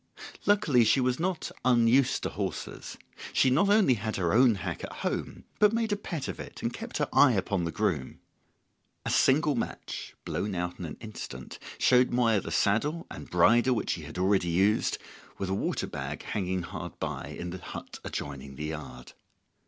[0.47, 2.97] Luckily she was not unused to horses.
[3.33, 6.63] She not only had her own hack at home, but made a pet of it
[6.63, 8.19] and kept her eye upon the groom.
[9.05, 13.91] A single match, blown out in an instant, showed Moya the saddle and bridle which
[13.91, 14.97] she had already used,
[15.37, 19.13] with a water bag hanging hard by, in the hut adjoining the yard.